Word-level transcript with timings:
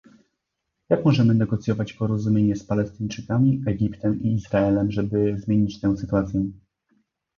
Jak 0.89 1.05
możemy 1.05 1.33
negocjować 1.33 1.93
porozumienie 1.93 2.55
z 2.55 2.63
Palestyńczykami, 2.65 3.63
Egiptem 3.67 4.21
i 4.21 4.33
Izraelem, 4.33 4.91
żeby 4.91 5.39
zmienić 5.39 5.81
tę 5.81 5.97
sytuację? 5.97 6.45